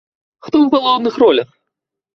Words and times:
Хто 0.45 0.55
ў 0.63 0.67
галоўных 0.77 1.13
ролях? 1.27 1.49